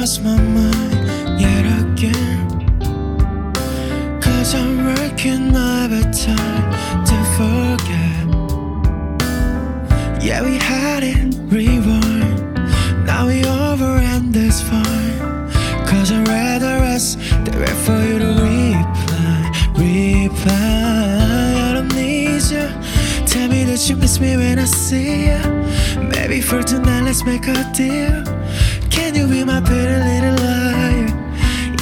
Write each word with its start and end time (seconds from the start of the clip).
cross 0.00 0.18
my 0.20 0.40
mind 0.40 1.38
yet 1.38 1.66
again. 1.82 2.48
Cause 4.18 4.54
I'm 4.54 4.86
working 4.86 5.52
time 5.52 6.66
to 7.10 7.16
forget. 7.36 8.26
Yeah, 10.24 10.42
we 10.42 10.56
had 10.56 11.02
it, 11.02 11.34
rewind. 11.52 12.54
Now 13.04 13.26
we 13.26 13.44
over 13.44 13.92
and 14.14 14.34
it's 14.34 14.62
fine. 14.62 15.18
Cause 15.86 16.10
I'd 16.10 16.26
rather 16.26 16.80
rest 16.80 17.18
than 17.44 17.58
wait 17.60 17.78
for 17.84 18.00
you 18.02 18.18
to 18.20 18.30
reply, 18.48 19.38
reply. 19.76 21.68
I 21.68 21.72
don't 21.74 21.94
need 21.94 22.40
you. 22.54 22.68
Tell 23.26 23.48
me 23.50 23.64
that 23.64 23.86
you 23.86 23.96
miss 23.96 24.18
me 24.18 24.38
when 24.38 24.58
I 24.60 24.64
see 24.64 25.26
you. 25.26 25.42
Maybe 26.08 26.40
for 26.40 26.62
tonight, 26.62 27.02
let's 27.02 27.22
make 27.22 27.46
a 27.48 27.70
deal. 27.74 28.30
Can 29.10 29.18
you 29.22 29.26
be 29.26 29.42
my 29.42 29.60
pretty 29.60 29.96
little 30.08 30.36
liar? 30.36 31.08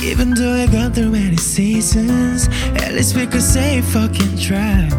Even 0.02 0.30
though 0.30 0.55
I've 0.55 0.73
gone 0.73 0.95
through 0.95 1.10
many 1.10 1.37
seasons, 1.37 2.48
at 2.82 2.95
least 2.95 3.14
we 3.14 3.27
could 3.27 3.42
say 3.42 3.82
fucking 3.82 4.38
track. 4.38 4.91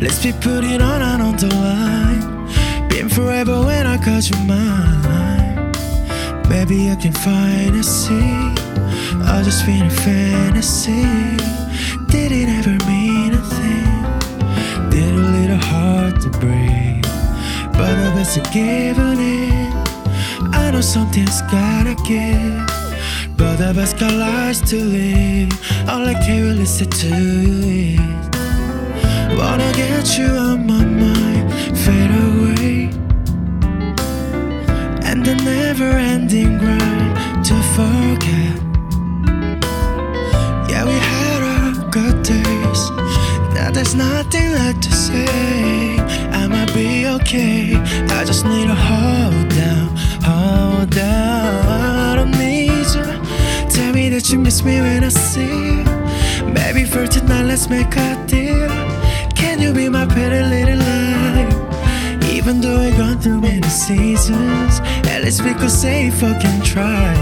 Let's 0.00 0.22
be 0.22 0.32
putting 0.32 0.80
on 0.80 1.02
and 1.02 1.22
on 1.22 1.36
the 1.36 1.54
line. 1.54 2.88
Been 2.88 3.10
forever 3.10 3.60
when 3.62 3.86
I 3.86 3.98
caught 3.98 4.24
you 4.30 4.38
mine. 4.46 5.70
Maybe 6.48 6.90
I 6.90 6.96
can 6.96 7.12
find 7.12 7.76
a 7.76 7.82
sea. 7.82 8.54
I'll 9.28 9.44
just 9.44 9.66
be 9.66 9.78
a 9.78 9.90
fantasy. 9.90 11.04
Did 12.08 12.32
it 12.32 12.48
ever 12.58 12.76
mean 12.88 13.34
a 13.34 13.42
thing? 13.56 14.88
Did 14.88 15.12
a 15.12 15.26
little 15.36 15.58
hard 15.58 16.22
to 16.22 16.30
breathe, 16.40 17.04
but 17.76 17.92
the 18.02 18.12
best 18.16 18.38
of 18.38 18.50
giving 18.50 19.18
in. 19.18 19.35
I 19.35 19.35
know 20.76 20.82
something's 20.82 21.40
gotta 21.42 21.94
give. 22.04 22.66
But 23.38 23.56
best 23.72 23.98
got 23.98 24.12
lives 24.12 24.60
to 24.70 24.76
live. 24.76 25.50
All 25.88 26.04
I 26.06 26.14
care 26.26 26.44
is 26.44 26.58
listen 26.58 26.90
to 27.02 27.08
you. 27.08 27.62
is, 27.64 29.38
Wanna 29.38 29.70
get 29.72 30.18
you 30.18 30.28
on 30.48 30.66
my 30.66 30.84
mind, 31.02 31.44
fade 31.84 32.12
away. 32.26 32.76
And 35.08 35.24
the 35.24 35.34
never 35.52 35.90
ending 36.14 36.58
grind 36.58 37.44
to 37.48 37.56
forget. 37.76 38.56
Yeah, 40.70 40.84
we 40.90 40.98
had 41.12 41.40
our 41.54 41.90
good 41.90 42.22
days. 42.22 42.80
Now 43.54 43.70
there's 43.70 43.94
nothing 43.94 44.48
left 44.52 44.82
to 44.82 44.92
say. 44.92 45.96
I'ma 46.38 46.66
be 46.74 47.06
okay. 47.16 47.76
I 48.18 48.24
just 48.24 48.44
need 48.44 48.68
a 48.68 48.74
hold 48.74 49.48
down, 49.48 49.88
hold 50.26 50.90
down. 50.90 51.54
I 51.68 52.16
don't 52.16 52.32
need 52.32 52.86
you. 52.96 53.06
Tell 53.70 53.92
me 53.92 54.08
that 54.10 54.24
you 54.30 54.38
miss 54.38 54.64
me 54.64 54.80
when 54.80 55.04
I 55.04 55.08
see 55.08 55.54
you. 55.68 55.84
Maybe 56.58 56.84
for 56.84 57.06
tonight, 57.06 57.46
let's 57.50 57.68
make 57.70 57.94
a 57.96 58.10
deal. 58.26 58.68
Can 59.40 59.60
you 59.60 59.72
be 59.72 59.88
my 59.88 60.06
pretty 60.06 60.42
little 60.54 60.78
liar? 60.78 61.48
Even 62.36 62.60
though 62.60 62.80
I've 62.86 62.96
gone 62.96 63.18
through 63.20 63.40
many 63.40 63.68
seasons, 63.68 64.80
at 65.12 65.22
least 65.24 65.42
we 65.44 65.52
could 65.54 65.70
say 65.70 66.10
fucking 66.10 66.60
try. 66.62 67.14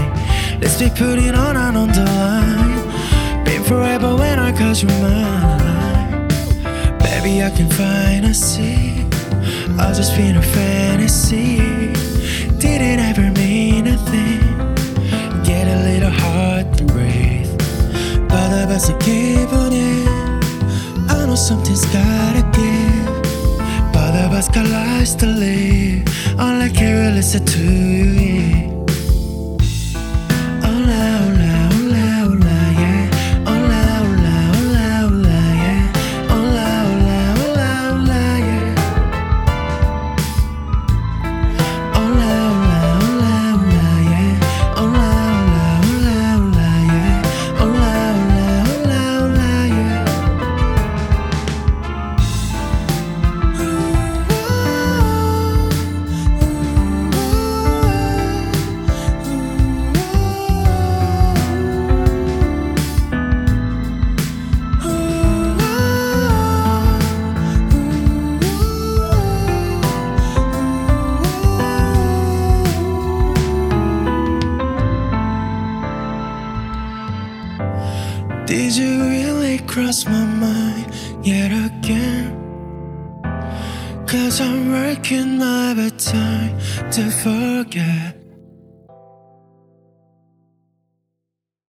Let's 0.61 0.77
be 0.79 0.89
putting 0.89 1.35
on 1.35 1.55
and 1.57 1.77
on 1.77 1.89
the 1.97 2.05
line. 2.19 3.43
Been 3.45 3.63
forever 3.63 4.15
when 4.15 4.39
I 4.39 4.51
called 4.57 4.81
you 4.81 4.89
mine. 5.05 6.27
Baby, 7.05 7.43
I 7.43 7.51
can 7.57 7.69
find 7.69 8.25
a 8.25 8.33
sea. 8.33 9.05
I'll 9.77 9.93
just 9.93 10.15
be 10.17 10.23
in 10.27 10.37
a 10.37 10.41
fantasy. 10.41 11.74
Did 12.75 12.81
it 12.81 12.99
ever 12.99 13.31
mean 13.39 13.87
a 13.87 13.95
thing? 13.95 14.41
Get 15.45 15.65
a 15.65 15.77
little 15.87 16.09
hard 16.09 16.77
to 16.77 16.83
breathe. 16.83 17.57
But 18.27 18.47
the 18.49 18.65
best 18.67 18.91
I 18.91 18.97
keep 18.97 19.53
on 19.53 19.71
it. 19.71 21.09
I 21.09 21.25
know 21.25 21.35
something's 21.35 21.85
gotta 21.85 22.43
give. 22.51 23.93
But 23.93 24.11
best 24.29 24.53
got 24.53 24.67
lives 24.67 25.15
to 25.21 25.25
live. 25.25 26.03
All 26.37 26.61
I 26.61 26.67
is 26.67 27.15
listen 27.15 27.45
to 27.45 27.63
you. 27.63 28.74
Cross 79.75 80.05
my 80.05 80.23
mind 80.23 80.85
yet 81.21 81.51
again? 81.51 82.31
Cause 84.07 84.39
I'm 84.39 84.71
working 84.71 85.37
my 85.37 85.89
time 85.97 86.57
to 86.91 87.11
forget. 87.11 88.24